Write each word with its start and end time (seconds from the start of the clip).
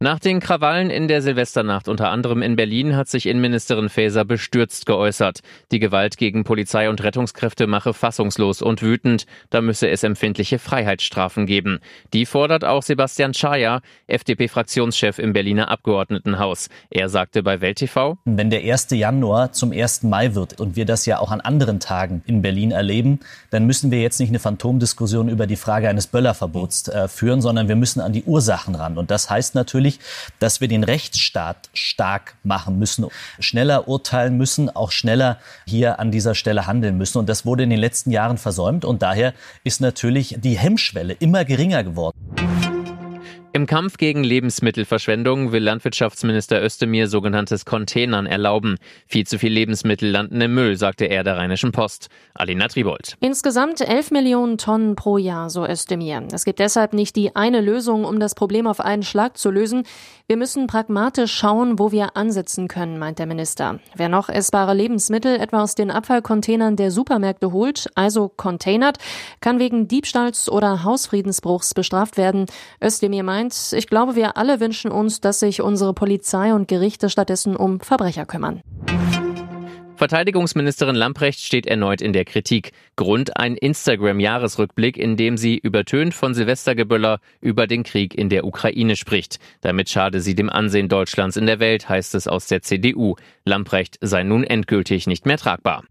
Nach 0.00 0.18
den 0.18 0.40
Krawallen 0.40 0.90
in 0.90 1.06
der 1.06 1.22
Silvesternacht 1.22 1.86
unter 1.86 2.10
anderem 2.10 2.42
in 2.42 2.56
Berlin 2.56 2.96
hat 2.96 3.08
sich 3.08 3.26
Innenministerin 3.26 3.88
Faeser 3.88 4.24
bestürzt 4.24 4.86
geäußert. 4.86 5.38
Die 5.70 5.78
Gewalt 5.78 6.16
gegen 6.16 6.42
Polizei 6.42 6.90
und 6.90 7.02
Rettungskräfte 7.04 7.68
mache 7.68 7.94
fassungslos 7.94 8.60
und 8.60 8.82
wütend. 8.82 9.26
Da 9.50 9.60
müsse 9.60 9.88
es 9.88 10.02
empfindliche 10.02 10.58
Freiheitsstrafen 10.58 11.46
geben. 11.46 11.78
Die 12.12 12.26
fordert 12.26 12.64
auch 12.64 12.82
Sebastian 12.82 13.34
Schaja, 13.34 13.82
FDP-Fraktionschef 14.08 15.20
im 15.20 15.32
Berliner 15.32 15.70
Abgeordnetenhaus. 15.70 16.70
Er 16.90 17.08
sagte 17.08 17.44
bei 17.44 17.60
Welt 17.60 17.78
TV, 17.78 18.18
wenn 18.24 18.50
der 18.50 18.62
1. 18.62 18.88
Januar 18.90 19.52
zum 19.52 19.70
1. 19.70 20.02
Mai 20.02 20.34
wird 20.34 20.58
und 20.60 20.74
wir 20.74 20.86
das 20.86 21.06
ja 21.06 21.20
auch 21.20 21.30
an 21.30 21.40
anderen 21.40 21.78
Tagen 21.78 22.24
in 22.26 22.42
Berlin 22.42 22.72
erleben, 22.72 23.20
dann 23.50 23.64
müssen 23.64 23.92
wir 23.92 24.00
jetzt 24.00 24.18
nicht 24.18 24.30
eine 24.30 24.40
Phantomdiskussion 24.40 25.28
über 25.28 25.46
die 25.46 25.56
Frage 25.56 25.88
eines 25.88 26.08
Böllerverbots 26.08 26.88
äh, 26.88 27.06
führen, 27.06 27.40
sondern 27.40 27.68
wir 27.68 27.76
müssen 27.76 28.00
an 28.00 28.12
die 28.12 28.24
Ursachen 28.24 28.74
ran. 28.74 28.98
Und 28.98 29.12
das 29.12 29.30
heißt 29.30 29.54
natürlich, 29.54 29.83
wichtig, 29.84 30.00
dass 30.38 30.60
wir 30.60 30.68
den 30.68 30.84
Rechtsstaat 30.84 31.68
stark 31.72 32.36
machen 32.42 32.78
müssen, 32.78 33.06
schneller 33.38 33.88
urteilen 33.88 34.36
müssen, 34.36 34.74
auch 34.74 34.90
schneller 34.90 35.38
hier 35.66 35.98
an 35.98 36.10
dieser 36.10 36.34
Stelle 36.34 36.66
handeln 36.66 36.98
müssen. 36.98 37.18
Und 37.18 37.28
das 37.28 37.46
wurde 37.46 37.62
in 37.62 37.70
den 37.70 37.78
letzten 37.78 38.10
Jahren 38.10 38.38
versäumt. 38.38 38.84
Und 38.84 39.02
daher 39.02 39.34
ist 39.64 39.80
natürlich 39.80 40.36
die 40.38 40.58
Hemmschwelle 40.58 41.14
immer 41.14 41.44
geringer 41.44 41.84
geworden. 41.84 42.14
Im 43.56 43.66
Kampf 43.66 43.98
gegen 43.98 44.24
Lebensmittelverschwendung 44.24 45.52
will 45.52 45.62
Landwirtschaftsminister 45.62 46.60
Özdemir 46.60 47.06
sogenanntes 47.06 47.64
Containern 47.64 48.26
erlauben. 48.26 48.78
Viel 49.06 49.28
zu 49.28 49.38
viel 49.38 49.52
Lebensmittel 49.52 50.10
landen 50.10 50.40
im 50.40 50.54
Müll, 50.54 50.76
sagte 50.76 51.04
er 51.04 51.22
der 51.22 51.36
Rheinischen 51.36 51.70
Post. 51.70 52.08
Alina 52.34 52.66
Tribold. 52.66 53.16
Insgesamt 53.20 53.80
11 53.80 54.10
Millionen 54.10 54.58
Tonnen 54.58 54.96
pro 54.96 55.18
Jahr, 55.18 55.50
so 55.50 55.64
Özdemir. 55.64 56.26
Es 56.32 56.44
gibt 56.44 56.58
deshalb 56.58 56.94
nicht 56.94 57.14
die 57.14 57.36
eine 57.36 57.60
Lösung, 57.60 58.04
um 58.04 58.18
das 58.18 58.34
Problem 58.34 58.66
auf 58.66 58.80
einen 58.80 59.04
Schlag 59.04 59.38
zu 59.38 59.52
lösen. 59.52 59.84
Wir 60.26 60.36
müssen 60.36 60.66
pragmatisch 60.66 61.32
schauen, 61.32 61.78
wo 61.78 61.92
wir 61.92 62.16
ansetzen 62.16 62.66
können, 62.66 62.98
meint 62.98 63.20
der 63.20 63.26
Minister. 63.26 63.78
Wer 63.94 64.08
noch 64.08 64.30
essbare 64.30 64.74
Lebensmittel 64.74 65.36
etwa 65.36 65.62
aus 65.62 65.76
den 65.76 65.92
Abfallcontainern 65.92 66.74
der 66.74 66.90
Supermärkte 66.90 67.52
holt, 67.52 67.88
also 67.94 68.28
containert, 68.28 68.98
kann 69.40 69.60
wegen 69.60 69.86
Diebstahls 69.86 70.48
oder 70.48 70.82
Hausfriedensbruchs 70.82 71.74
bestraft 71.74 72.16
werden. 72.16 72.46
Özdemir 72.82 73.22
meint, 73.22 73.43
meint, 73.44 73.72
ich 73.72 73.86
glaube, 73.86 74.16
wir 74.16 74.36
alle 74.36 74.60
wünschen 74.60 74.90
uns, 74.90 75.20
dass 75.20 75.40
sich 75.40 75.60
unsere 75.60 75.94
Polizei 75.94 76.54
und 76.54 76.68
Gerichte 76.68 77.10
stattdessen 77.10 77.56
um 77.56 77.80
Verbrecher 77.80 78.26
kümmern. 78.26 78.62
Verteidigungsministerin 79.96 80.96
Lamprecht 80.96 81.40
steht 81.40 81.66
erneut 81.66 82.00
in 82.00 82.12
der 82.12 82.24
Kritik. 82.24 82.72
Grund 82.96 83.36
ein 83.36 83.56
Instagram-Jahresrückblick, 83.56 84.96
in 84.96 85.16
dem 85.16 85.36
sie 85.36 85.56
übertönt 85.56 86.14
von 86.14 86.34
Silvestergeböller 86.34 87.20
über 87.40 87.68
den 87.68 87.84
Krieg 87.84 88.12
in 88.12 88.28
der 88.28 88.44
Ukraine 88.44 88.96
spricht. 88.96 89.38
Damit 89.60 89.88
schade 89.88 90.20
sie 90.20 90.34
dem 90.34 90.50
Ansehen 90.50 90.88
Deutschlands 90.88 91.36
in 91.36 91.46
der 91.46 91.60
Welt, 91.60 91.88
heißt 91.88 92.16
es 92.16 92.26
aus 92.26 92.48
der 92.48 92.62
CDU. 92.62 93.14
Lamprecht 93.44 93.98
sei 94.00 94.24
nun 94.24 94.42
endgültig 94.42 95.06
nicht 95.06 95.26
mehr 95.26 95.38
tragbar. 95.38 95.84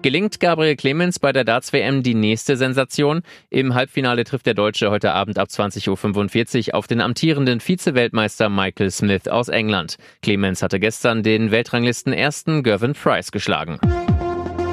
Gelingt 0.00 0.38
Gabriel 0.38 0.76
Clemens 0.76 1.18
bei 1.18 1.32
der 1.32 1.42
Darts-WM 1.42 2.04
die 2.04 2.14
nächste 2.14 2.56
Sensation? 2.56 3.22
Im 3.50 3.74
Halbfinale 3.74 4.22
trifft 4.22 4.46
der 4.46 4.54
Deutsche 4.54 4.92
heute 4.92 5.12
Abend 5.12 5.40
ab 5.40 5.48
20.45 5.48 6.68
Uhr 6.68 6.74
auf 6.76 6.86
den 6.86 7.00
amtierenden 7.00 7.58
Vize-Weltmeister 7.58 8.48
Michael 8.48 8.92
Smith 8.92 9.26
aus 9.26 9.48
England. 9.48 9.96
Clemens 10.22 10.62
hatte 10.62 10.78
gestern 10.78 11.24
den 11.24 11.50
Weltranglisten 11.50 12.12
ersten 12.12 12.62
Gervin 12.62 12.92
Price 12.92 13.32
geschlagen. 13.32 13.80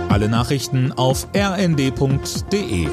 Alle 0.09 0.29
Nachrichten 0.29 0.91
auf 0.91 1.27
rnd.de 1.35 2.87